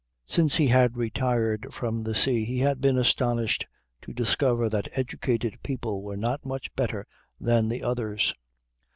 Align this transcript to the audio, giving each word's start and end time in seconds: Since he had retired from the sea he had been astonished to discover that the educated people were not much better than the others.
Since 0.25 0.55
he 0.55 0.69
had 0.69 0.97
retired 0.97 1.71
from 1.71 2.01
the 2.01 2.15
sea 2.15 2.43
he 2.43 2.57
had 2.57 2.81
been 2.81 2.97
astonished 2.97 3.67
to 4.01 4.13
discover 4.13 4.67
that 4.67 4.85
the 4.85 4.97
educated 4.99 5.61
people 5.61 6.01
were 6.01 6.17
not 6.17 6.43
much 6.43 6.75
better 6.75 7.05
than 7.39 7.67
the 7.69 7.83
others. 7.83 8.33